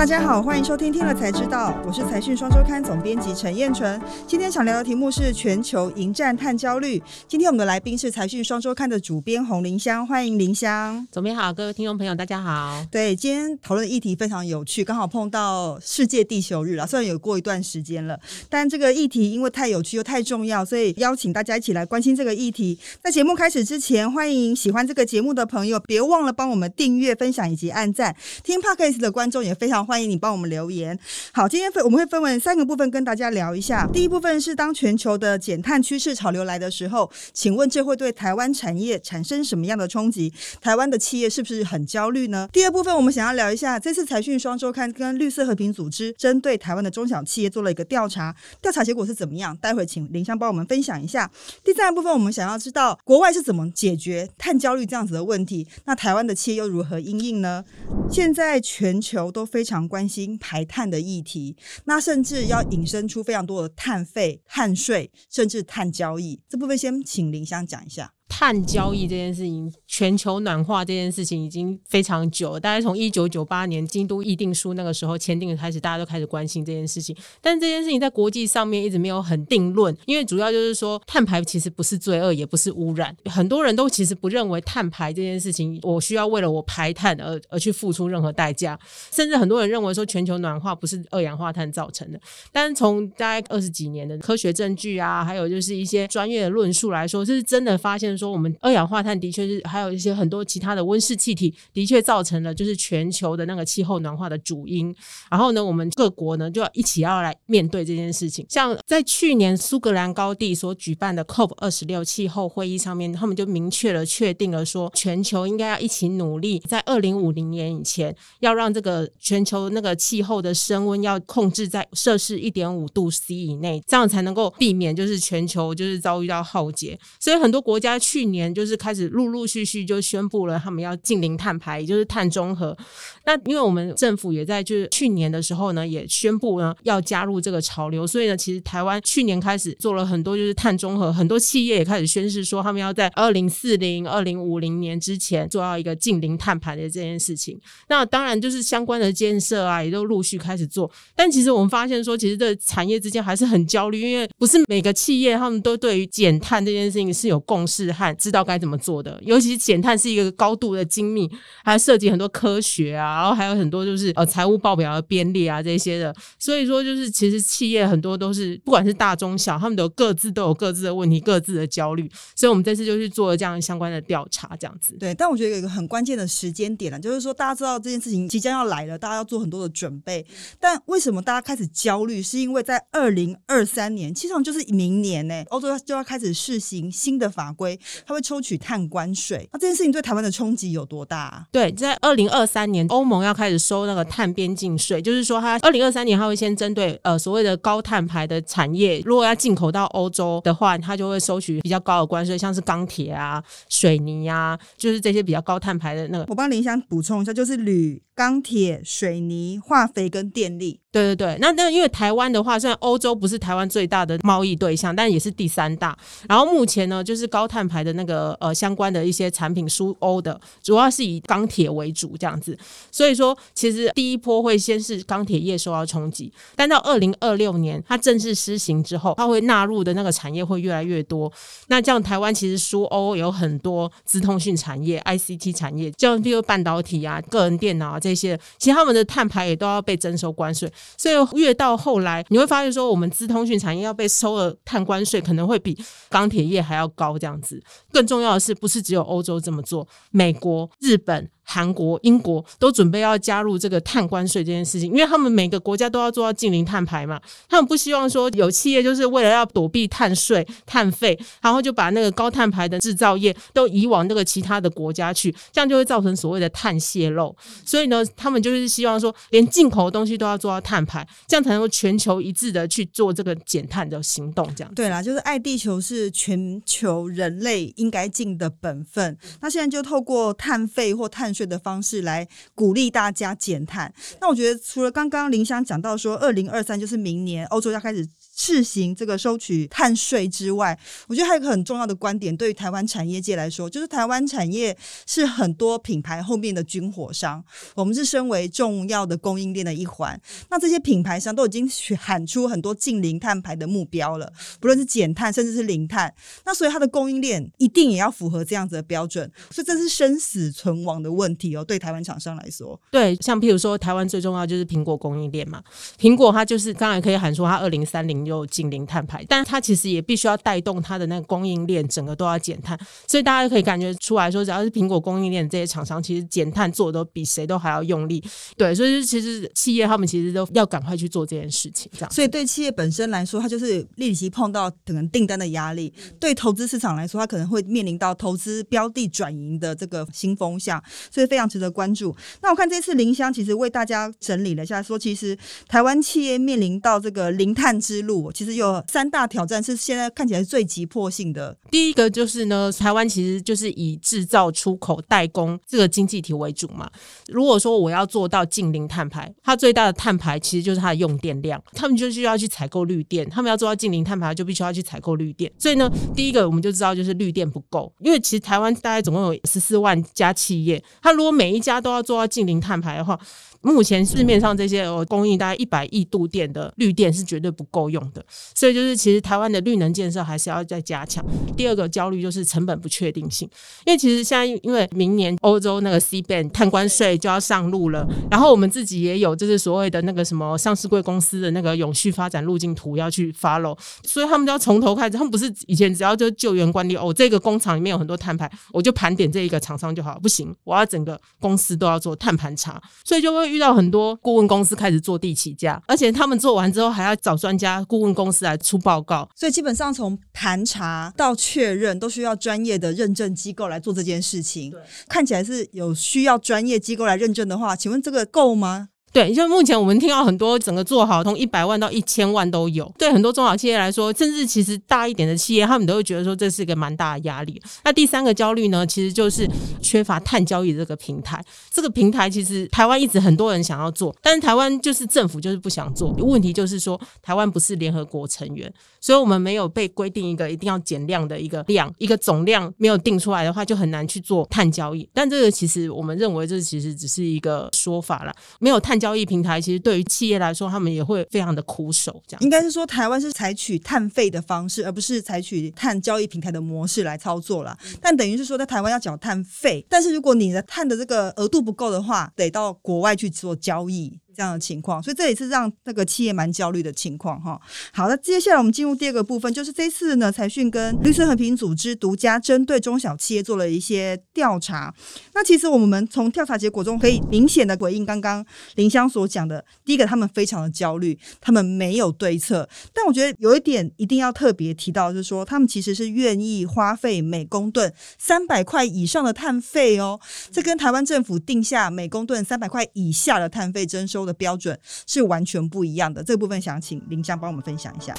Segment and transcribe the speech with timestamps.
[0.00, 4.00] 大家好，欢迎收听《听了才知道》，我是财讯双周刊总编辑陈燕纯。
[4.26, 7.02] 今天想聊的题目是全球迎战碳焦虑。
[7.28, 11.06] 今天我们的来宾是财讯双周刊的主编洪林香，欢迎林香。
[11.12, 12.82] 总编好，各位听众朋友，大家好。
[12.90, 16.86] 对，今天讨论的议题非常有趣，刚好碰到世界地球日了。
[16.86, 22.78] 虽然有过一段时间了，但这个议题因为太有趣又太重要，所以邀请大家一起来关心这个议题。
[23.04, 28.16] 在节目开始之前，欢迎喜欢这个节目的朋友，别忘了帮我们订阅、分享以及按赞。
[28.42, 29.86] 听 Podcast 的观众也非常。
[29.90, 30.96] 欢迎你帮我们留言。
[31.32, 33.88] 好，今天分我们会分为三个部分跟大家聊一下。
[33.92, 40.32] 第一部分是当全球的减碳趋势潮流来的时候，请问这会对台湾产业产生什么样的冲击？
[40.60, 42.48] 台湾的企业是不是很焦虑呢？
[42.52, 49.56] 第二部分我们想要聊一下，这次财讯双周刊跟绿色和平组织针对台湾的中小企业做了一个调查，调查结果是怎么样？
[49.56, 51.28] 待会请林香帮我们分享一下。
[51.64, 57.64] 第三部分我们想要知道国外是怎么解决碳焦虑这样子的问题，那台湾的企业又如何应应呢？
[58.08, 59.79] 现在全球都非常。
[59.88, 66.40] 关心排碳的议题，那甚至要引申出非常多的碳费、碳税，甚至碳交易。
[66.48, 68.12] 这部分先请林香讲一下。
[68.40, 77.14] 碳交易这件事情，全球暖化这件事情已经非常久，大概从一九九八年京都议定书那个时候签订的开始，大家都开始关心这件事情。
[77.42, 83.14] 但这件事情在国际上面一直没有很定论，因为主要就是说碳排其实不是罪恶，也不是污染。
[83.26, 88.78] 很多人都其实不认为碳排这件事情，我需要为了我排碳而而去付出任何代价。
[89.12, 92.18] 甚至很多人认为说全球暖化不是二氧化碳造成的。
[92.50, 98.16] 但是从大概二十几年的科学证据啊，还有就是一些专业的论述来说，这是真的发现。
[98.16, 104.94] 说我们二氧化碳的确是还有一些很多其他的温室气体，的确造成了就是全球的那个气候暖化的主因。
[105.30, 108.44] 然后呢，我们各国呢就要一起要来面对这件事情。
[108.48, 126.98] 像在去年苏格兰高地所举办的 COP 二十六气候会议上面，他们就明确了确定了说，全球应该要一起努力，在二零五零年以前，要让这个全球那个气候的升温要控制在摄氏一点五度 C 以内，这样才能够避免就是全球就是遭遇到浩劫。
[127.20, 127.90] 所以很多国家。
[128.00, 132.76] 去去年就是开始陆陆续续就宣布了，他们要近零碳排，也就是碳中和。
[133.24, 147.58] 那因为我们政府也在就是去年的时候呢，也宣布呢要加入这个潮流，所以呢，其实台湾去年开始做了很多就是碳中和，很多企业也开始宣誓说他们要在二零四零、二零五零年之前做到一个近零碳排的这件事情。
[147.88, 150.90] 那当然就是相关的建设啊，也都陆续开始做。
[151.16, 157.90] 但其实我们发现说，其实这产业之间还是很焦虑，因为不是每个企业他们都对于减碳这件事情是有共识。
[158.14, 161.30] 知道该怎么做的，尤其是减碳是一个高度的精密，
[161.62, 166.14] 还涉及很多科学啊，然后还有很多就是呃财务报表的编列啊这些的。
[166.38, 172.10] 所以说，就是其实企业很多都是不管是大中小，他们都各自都有各自的问题，各自的焦虑。
[172.34, 174.96] 所以我们这次就去做了这样相关的调查，这样子。
[174.98, 180.24] 对，但我觉得有一个很关键的时间点了，就是说大家知道这件事情即将要来了，大家要做很多的准备。
[180.58, 182.22] 但为什么大家开始焦虑？
[182.22, 187.78] 是因为在二零二三年，其实上就是明年呢，欧洲就要开始试行新的法规。
[188.06, 191.46] 他会抽取碳关税，那这件事情对台湾的冲击有多大？
[191.52, 206.24] 对，在二零二三年，欧盟要开始收那个碳边境税，就是说，它二零二三年它会先针对呃所谓的高碳排的产业，如果要进口到欧洲的话，它就会收取比较高的关税，像是钢铁啊、水泥啊，就是这些比较高碳排的那个。
[206.28, 210.80] 我帮林香补充一下，就是铝、钢铁、水泥、化肥跟电力。
[210.92, 215.96] 对对对，那那因为台湾的话，虽然欧洲不是台湾最大的贸易对象，但也是第三大。
[216.28, 222.58] 然后目前呢，就是高碳排的那个呃相关的一些产品输欧的，主要是以钢铁为主这样子。
[222.90, 231.32] 所以说，其实第一波会先是钢铁业受到冲击，但到二零二六年它正式施行之后，它会纳入的那个产业会越来越多。
[231.68, 240.68] 那这样台湾其实输欧有很多资通讯产业、ICT 产业，像比如半导体啊、个人电脑啊这些，其实他们的碳排也都要被征收关税。
[240.96, 245.76] 所以越到后来，你会发现说，我们资通讯产业要被收了碳关税可能会比
[246.08, 247.62] 钢铁业还要高，这样子。
[247.92, 251.30] 更重要的是，不是只有欧洲这么做，美国、日本。
[251.52, 257.20] 韩国、英国都准备要加入这个碳关税这件事情，因为他们每个国家都要做到近零碳排嘛。
[257.48, 267.34] 他们不希望说有企业就是为了要躲避碳税、碳费，然后就把那个高碳排的制造业都移往那个其他的国家去，这样就会造成所谓的碳泄漏。
[267.66, 274.48] 所以呢，他们就是希望说，连进口的东西都要做到碳排，这样才能够全球一致的去做这个减碳的行动。
[274.54, 279.18] 这样对啦，就是爱地球是全球人类应该尽的本分。
[279.40, 281.34] 那现在就透过碳费或碳。
[281.48, 283.92] 的方式来鼓励大家减碳。
[284.20, 288.08] 那我觉得，除了刚刚林香讲到说，二零二三就是明年欧洲要开始。
[288.40, 290.78] 试行这个收取碳税之外，
[291.08, 294.74] 我觉得还有一个很重要的观点，对于台湾产业界来说，就是台湾产业
[295.06, 297.44] 是很多品牌后面的军火商，
[297.74, 300.18] 我们是身为重要的供应链的一环。
[300.48, 306.14] 那这些品牌商都已经去喊出很多近零碳排的目标了，不论是减碳甚至是零碳，
[306.46, 311.62] 那所以它的供应链一定也要符合这样子的标准，所以这是生死存亡的问题哦。
[311.62, 315.62] 对台湾厂商来说，对，像譬如说台湾最重要就是苹果供应链嘛，
[315.98, 328.22] 苹果它就是刚才可以喊出它二零三零有近零碳排，但它其实也必须要带动它的那个供应链整个都要减碳，所以大家可以感觉出来说，只要是苹果供应链这些厂商，其实减碳做的都比谁都还要用力。
[328.56, 332.10] 对，所以其实企业他们其实都要赶快去做这件事情，这样。
[332.12, 342.14] 所以对企业本身来说，它就是立即碰到可能订单的压力；对投资市场来说，它可能会面临到投资标的转移的这个新风向，所以非常值得关注。
[342.42, 345.36] 那我看这次林香其实为大家整理了一下，说其实
[345.68, 351.56] 台湾企业面临到这个零碳之路，我其实有三大挑战是现在看起来最急迫性的。
[351.70, 356.90] 第一个就是呢，台湾其实就是以制造、出口、代工这个经济体为主嘛。
[357.28, 363.28] 如果说我要做到近零碳排，它最大的碳排其实就是它的用电量，他们就需要去采购绿电。
[363.28, 365.50] 他们要做到近零碳排，就必须要去采购绿电。
[365.58, 373.18] 所以呢，第一个我们就知道就是绿电不够，因为其实台湾大概总共有十四万家企业，它如果每一家都要做到近零碳排的话，
[373.62, 378.24] 目前市面上这些呃供应大概一百亿度电的绿电是绝对不够用的，
[378.54, 381.24] 所以就是其实台湾的绿能建设还是要再加强。
[381.56, 383.48] 第二个焦虑就是成本不确定性，
[383.86, 414.72] 因为其实现在因为明年欧洲那个 C ban 碳关税就要上路了，然后我们自己也有就是所谓的那个什么上市贵公司的那个永续发展路径图要去 follow，所以他们就要从头开始，他们不是以前只要就救援管理哦，这个工厂里面有很多碳排，我就盘点这一个厂商就好，不行，我要整个公司都要做碳盘查，所以就会遇到很多顾问公司开始坐地起价，而且他们做完之后还要找专家顾问公司来出报告，所以基本上从盘查到确认都需要专业的认证机构来做这件事情。
[415.08, 418.90] 看起来是有需要专业机构来认证的话，请问这个够吗？
[419.12, 422.90] 对，就目前我们听到很多整个做好从一百万到一千万都有。
[422.96, 427.60] 对很多中小企业来说，甚至其实大一点的企业，他们都会觉得说这是一个蛮大的压力。
[427.82, 429.48] 那第三个焦虑呢，其实就是
[429.82, 431.44] 缺乏碳交易这个平台。
[431.70, 436.12] 这个平台其实台湾一直很多人想要做，但是台湾就是政府就是不想做。
[436.12, 445.08] 问题就是说台湾不是联合国成员，所以我们没有被规定一个一定要减量的一个量，一个总量没有定出来的话，就很难去做碳交易。
[445.12, 448.99] 但这个其实我们认为这其实只是一个说法了，没有碳。
[449.00, 452.22] 交易平台其实对于企业来说，他们也会非常的苦手。
[452.28, 457.76] 这样应该是说，台湾是采取碳费的方式，而不是采取碳交易平台的模式来操作了。
[458.00, 464.20] 但等于是说，在台湾要缴碳费，但是如果你的碳的这个额度不够的话，得到国外去做交易。
[464.34, 467.60] 这样的情况，所以这也是让那个企业蛮焦虑的情况哈。
[467.92, 474.94] 好，那接下来我们进入第二个部分，就是这次呢，财讯跟绿色和平组织独家针对中小企业做了一些调查。
[475.34, 478.44] 那其实我们从调查结果中可以明显的回应刚刚
[478.76, 482.68] 林香所讲的，第一个，他们非常的焦虑，他们没有对策。
[482.92, 490.20] 但我觉得有一点一定要特别提到，就是说他们其实是愿意花费每公吨三百块以上的碳费哦。
[490.52, 494.34] 这跟台湾政府定下每公吨三百块以下的碳费征收的。
[494.40, 498.14] 标准是完全不一样的，这部分想请林香帮我们分享一下。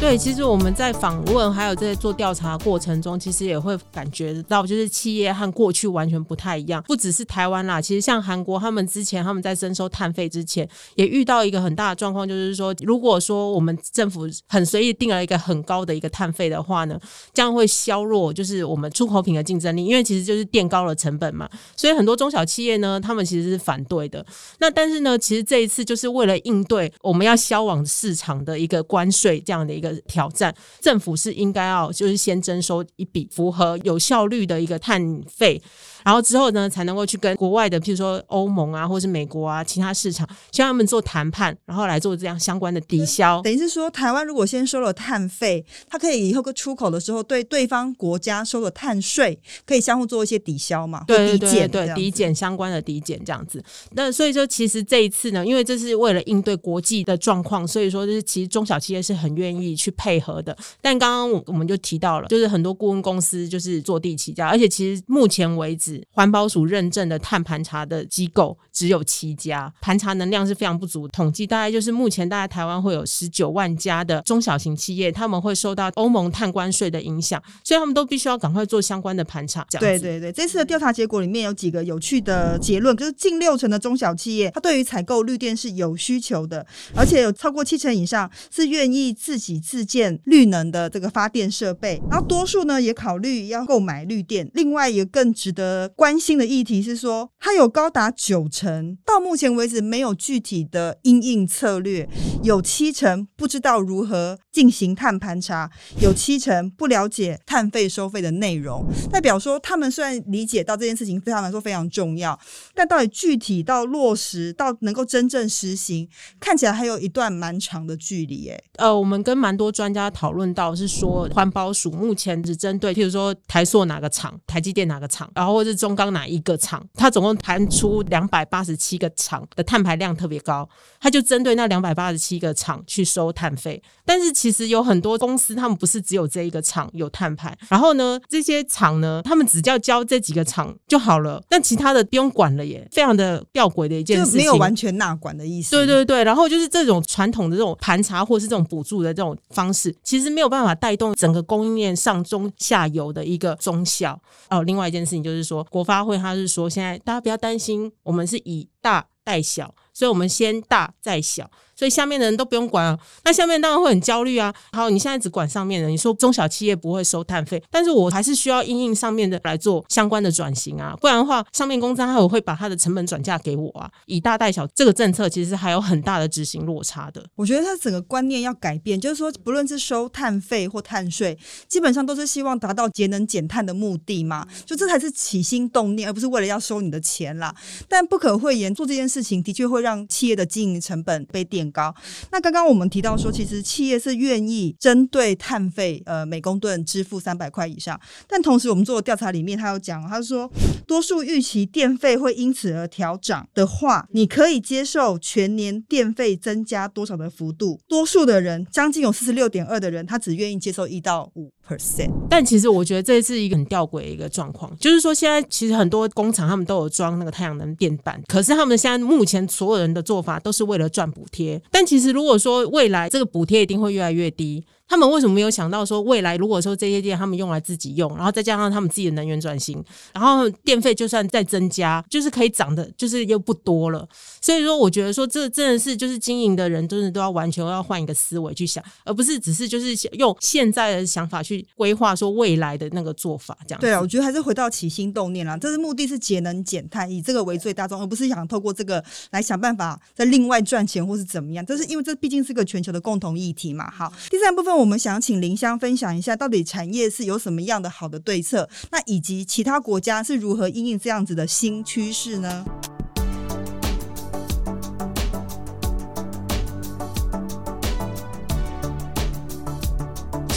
[0.00, 6.80] 对，其实我们在访问还有在做调查过程中，其实也会感觉到，就是企业和过去完全不太一样。
[6.84, 16.98] 不只是台湾啦，其实像韩国，他们之前他们在征收碳费之前，也遇到一个很大的状况，就是说，如果说我们政府很随意定了一个很高的一个碳费的话呢，
[17.34, 21.46] 这样会削弱就是我们出口品的竞争力，因为其实就是垫高了成本嘛。
[21.76, 24.24] 所以很多中小企业呢，他们其实是反对的。
[24.60, 29.87] 那但是呢，其实这一次就是为了应对我们要销往市场的一个关税这样的一个。
[30.06, 35.60] 挑战政府是应该要就是先征收一笔符合有效率的一个碳费。
[36.04, 43.42] 然后之后呢，才能够去跟国外的，譬如说欧盟啊，或者是美国啊，其他市场，希望他们做谈判，然后来做这样相关的抵消。
[43.42, 51.04] 等于是说，台湾如果先收了碳费，它可以以后个出口的时候，对对方国家收了碳税，可以相互做一些抵消嘛？
[51.06, 53.62] 对对对，抵减相关的抵减这样子。
[53.90, 60.56] 那所以说，其实这一次呢，因为这是为了应对国际的状况，所以说就是其实中小企业是很愿意去配合的。
[60.82, 71.06] 但刚刚我我们就提到了，就是很多顾问公司就是坐地起价，而且其实目前为止，环保署认证的碳盘查的机构只有七家，盘查能量是非常不足。
[71.08, 79.64] 统计大概就是目前大概台湾会有十九万家的中小型企业，他们会受到欧盟碳关税的影响，所以他们都必须要赶快做相关的盘查。
[79.70, 86.66] 这样对对对，这次的调查结果里面有几个有趣的结论，就是近六成的中小企业，它对于采购绿电是有需求的，
[86.96, 94.50] 而且有超过七成以上是愿意自己自建绿能的这个发电设备，然后多数呢也考虑要购买绿电。
[94.54, 102.08] 另外一个更值得关心的议题是说，它有高达九成到目前为止没有具体的因应策略，
[102.42, 105.70] 有七成不知道如何进行碳盘查，
[106.00, 112.38] 有七成不了解碳费收费的内容，代表说他们虽然理解到这件事情对他们来说非常重要，
[112.74, 116.08] 但到底具体到落实到能够真正实行，
[116.40, 118.48] 看起来还有一段蛮长的距离。
[118.48, 130.66] 哎，呃，我们跟蛮多专家讨论到，是说环保署目前只针对，譬如说台塑哪个厂、台积电哪个厂，然后或是中钢哪一个厂，它总共盘出两百八十七个厂的碳排量特别高，
[131.00, 133.82] 它就针对那两百八十七个厂去收碳费。
[134.06, 145.72] 但是其实有很多公司，他们不是只有这一个厂有碳排，然后呢，这些厂呢，他们只要交这几个厂就好了，但其他的不用管了耶，非常的吊诡的一件事情，没有完全纳管的意思。
[145.72, 154.20] 对对对，然后就是这种传统的这种盘查或是这种补助的这种方式，其实没有办法带动整个供应链上中下游的一个中小。
[154.50, 161.50] 哦，另外一件事情就是说，国发会他是说，现在大家不要担心，我们是以大带小，所以我们先大再小。
[161.78, 164.52] 所以下面的人都不用管啊，那下面当然会很焦虑啊。
[164.72, 173.88] 好，你现在只管上面的，你说中小企业不会收碳费，但是我还是需要应应上面的来做相关的转型啊，不然的话，上面公司还有会把它的成本转嫁给我啊。
[174.06, 177.24] 以大带小这个政策其实还有很大的执行落差的。
[177.36, 187.54] 我觉得它整个观念要改变，就是说不论是收碳费或碳税，基本上都是希望达到节能减碳的目的嘛，就这才是起心动念，而不是为了要收你的钱啦。
[187.88, 191.67] 但不可讳言，做这件事情的确会让企业的经营成本被垫。
[191.70, 191.94] 高，
[192.30, 197.98] 那刚刚我们提到说，其实企业是愿意针对碳费，呃，每公吨支付三百块以上。
[198.26, 200.50] 但同时，我们做的调查里面，他有讲，他说，
[200.86, 207.80] 多数预期电费会因此而调涨的话，你可以接受全年电费增加多少的幅度？
[207.88, 212.10] 多数的人，将近有四十六点二的人，他只愿意接受一到五 percent。
[212.30, 221.60] 但其实我觉得这是一个很吊诡的一个状况，就是说现在其实很多工厂他们都有装那个太阳能电板，可是他们现在目前所有人的做法都是为了赚补贴。
[221.70, 224.64] 但其实，如果说未来这个补贴一定会越来越低。
[224.88, 234.08] 他们为什么没有想到说，未来如果说这些电他们用来自己用，然后再加上他们自己的能源转型，然后电费就算再增加，就是可以涨的，就是又不多了。
[234.40, 243.80] 所以说，我觉得说这真的是就是经营的人真的都要完全要换一个思维去想，而不是只是就是用现在的想法去规划说未来的那个做法这样。
[243.80, 251.66] 对啊，我觉得还是回到起心动念啦，这是目的是节能减碳，以这个为最大宗，而不是想透过这个来想办法在另外赚钱或是怎么样。
[251.66, 253.90] 这是因为这毕竟是个全球的共同议题嘛。
[253.90, 254.77] 好，第三部分。
[254.78, 258.68] 我们想请林香分享一下，到底产业是有什么样的好的对策？
[258.92, 262.64] 那以及其他国家是如何应应这样子的新趋势呢？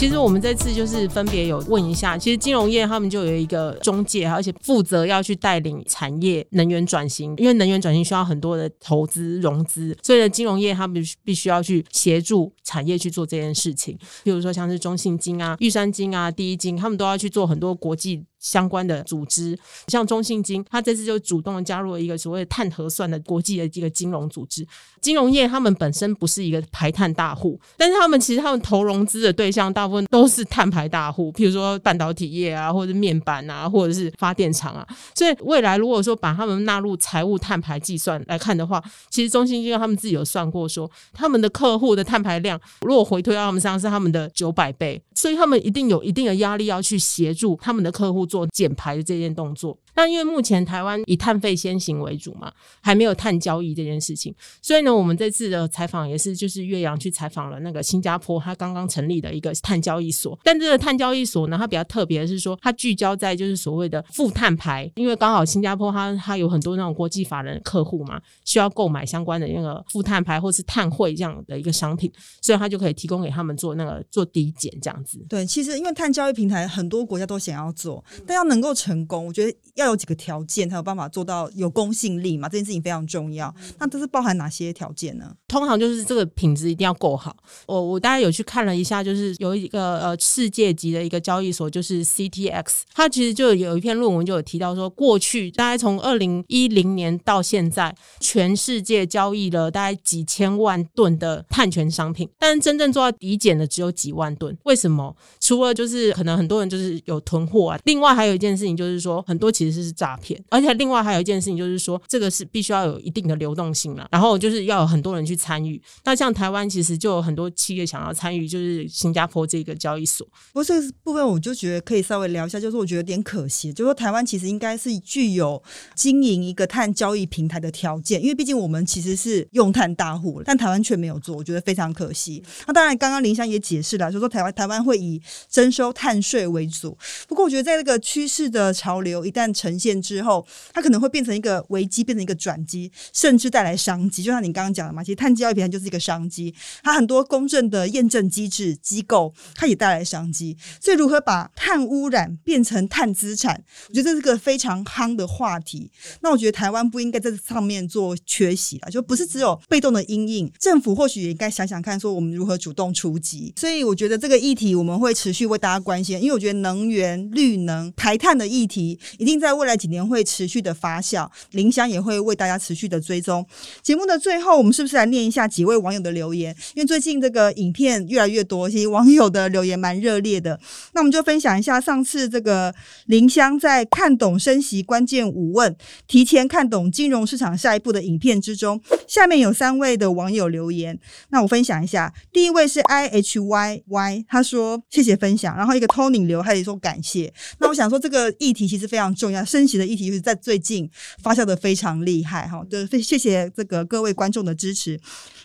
[0.02, 13.96] 其实我们这次就是分别有问一下，其实金融业他们就有一个中介，而且负责要去带领产业能源转型，因为能源转型需要很多的投资融资，所以呢，金融业他们必须要去协助产业去做这件事情。
[14.24, 18.24] 比如说像是中信金啊、玉山金啊、第一金，他们都要去做很多国际。
[18.42, 24.66] 相关的组织，像中信金，他这次就主动加入了一个所谓碳核算的国际的一个金融组织。
[25.00, 34.86] 金融业他们本身不是一个排碳大户，但是他们其实他们投融资的对象大部分都是碳排大户，譬如说半导体业啊，或者面板啊，或者是发电厂啊。
[35.14, 48.26] 所以未来如果说把他们纳入财务碳排计算来看的话，其实中信金他们自己有算过，说他们的客户的碳排量如果回推到他们身上是他们的九百倍，所以他们一定有一定的压力要去协助他们的客户。
[48.32, 60.38] 做减排的这件动作，那因为目前台湾以碳费先行为主嘛，还没有碳交易这件事情，所以呢，我们这次的采访也是就是岳阳去采访了那个新加坡，他刚刚成立的一个碳交易所。
[60.42, 75.18] 但这个碳交易所呢，它比较特别的是说，它聚焦在就是所谓的负碳牌，因为刚好新加坡它它有很多那种国际法人客户嘛，需要购买相关的那个负碳牌或是碳汇这样的一个商品，所以它就可以提供给他们做那个做抵减这样子。
[75.28, 78.02] 对，其实因为碳交易平台很多国家都想要做。
[78.26, 82.48] 但要能够成功，我觉得要要有几个条件才有办法做到有公信力嘛？
[82.48, 83.54] 这件事情非常重要。
[83.78, 85.34] 那这是包含哪些条件呢？
[85.48, 87.36] 通常就是这个品质一定要够好。
[87.66, 104.56] 我我大概有去看了一下，就是有一个呃世界级的一个交易所，就是 CTX，它其实就有一篇论文就有提到说，过去大概从二零一零年到现在，全世界交易了大概几千万吨的碳权商品，但是真正做到抵减的只有几万吨。
[104.64, 105.14] 为什么？
[105.40, 115.80] 除了就是可能很多人就是有囤货啊，另外还有一件事情就是说，很多其实其实是诈骗，而且另外还有一件事情就是说，这个是必须要有一定的流动性了，然后就是要有很多人去参与。
[116.04, 120.26] 那像台湾其实就有很多企业想要参与，就是新加坡这个交易所。
[120.52, 125.62] 不过这个部分我就觉得可以稍微聊一下，就是我觉得有点可惜，就是说台湾其实应该是具有
[125.94, 132.42] 经营一个碳交易平台的条件，因为毕竟我们其实是用碳大户，但台湾却没有做，我觉得非常可惜。
[132.66, 136.96] 那当然，刚刚林香也解释了，就说台湾台湾会以征收碳税为主。
[137.28, 144.20] 不过我觉得在这个趋势的潮流一旦呈现之后，它可能会变成一个危机，变成一个转机，甚至带来商机。
[144.24, 146.52] 就像你刚刚讲的嘛，其实碳交易平台就是一个商机，
[146.82, 150.56] 它很多公正的验证机制机构，它也带来商机。
[150.80, 155.92] 所以如何把碳污染变成碳资产，我觉得这是个非常夯的话题。
[156.22, 163.52] 那我觉得台湾不应该在这上面做缺席了，就不是只有被动的阴影，政府或许也应该想想看，说我们如何主动出击。
[163.56, 171.28] 所以我觉得这个议题我们会持续为大家关心，因为我觉得能源、绿能、排碳的议题一定在未来几年会持续的发酵。
[171.50, 173.46] 林香也会为大家持续的追踪。
[173.82, 176.54] 节目的最后，我们是不是来念一下几位网友的留言？
[176.74, 180.58] 因为最近这个影片越来越多，其实网友的留言蛮热烈的。
[180.92, 182.74] 那我们就分享一下上次这个
[183.06, 185.74] 林香在看懂升息关键五问，
[186.06, 190.98] 提前看懂金融市场下一步的影片之中，下面有三位的网友留言。
[191.30, 197.32] 那我分享一下，第一位是 I H Y Y，他说谢谢分享，然后一个 Tony 留，他也说感谢。
[197.58, 200.88] 那我想说这个议题其实非常重要，升息的议题就是在最近
[201.22, 202.64] 发酵的非常厉害哈。
[202.68, 204.98] 对，非谢谢这个各位观众的支持。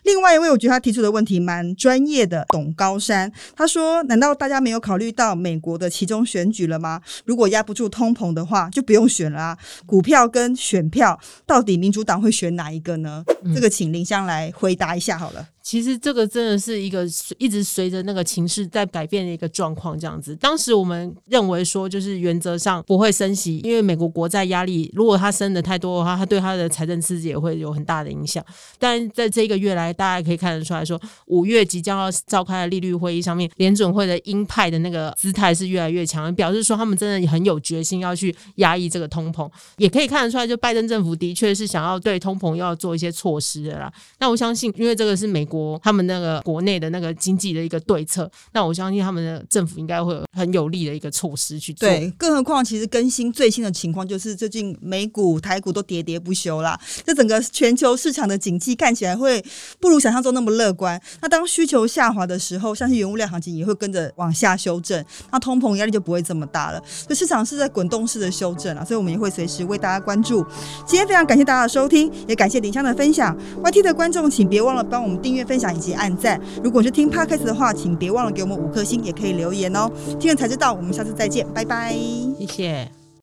[0.03, 7.01] 另外一位，我觉得他提出的问题蛮专业的，董高山他说：“难道大家没有考虑到美国的其中选举了吗？
[7.25, 9.57] 如果压不住通膨的话，就不用选了啊！
[9.85, 13.23] 股票跟选票，到底民主党会选哪一个呢？
[13.53, 17.05] 这个请林香来回答一下好了。”其实这个真的是一个
[17.37, 20.33] 一直随着那个情势在改变的一个状况，这样子。
[20.37, 28.41] 当时我们认为说，就是原则上不会升息，因为美国国债压力，如果它升的太多的话，它对它的财政刺激也会有很大的影响。
[28.79, 39.51] 但在这一个月来，大家可以看得出来说，五月即将要召开的利率会议上面，联准会的鹰派的那个姿态是越来越强，表示说他们真的很有决心要去压抑这个通膨。
[39.75, 43.91] 也可以看得出来，就拜登政府的确是想要对通膨要做一些措施的啦。
[44.17, 45.56] 那我相信，因为这个是美国。
[45.57, 51.87] 国他们那个国内的那个经济的一个对策，那我相信他们的政府应该会有很有力的一个措施去做。
[51.87, 59.43] 对，更何况其实更新最新的情况就是最近美股、台股都喋喋不休啦，这整个全球市场的景气看起来会
[59.79, 61.01] 不如想象中那么乐观。
[61.21, 66.81] 那当需求下滑的时候，相信原物料行情也会跟着往下修正，那通膨压力就不会这么大了。
[67.07, 70.45] 这市场是在滚动式的修正啊，所以我们也会随时为大家关注。
[70.85, 73.35] 今天非常感谢大家的收听，也感谢林香的分享。
[73.63, 75.93] YT 的观众请别忘了帮我们订阅、分享以及。
[75.97, 79.89] 按赞，如果是听 podcast 的话，请别忘了给我们五颗星，也可以留言哦。
[80.19, 81.95] 听了才知道，我们下次再见，拜拜，
[82.37, 83.06] 谢谢。